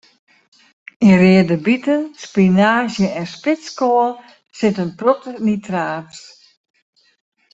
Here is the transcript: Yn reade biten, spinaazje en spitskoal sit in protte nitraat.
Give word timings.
Yn 1.07 1.15
reade 1.21 1.57
biten, 1.65 2.01
spinaazje 2.23 3.07
en 3.21 3.27
spitskoal 3.35 4.11
sit 4.57 4.77
in 4.83 4.91
protte 4.99 5.31
nitraat. 5.45 6.13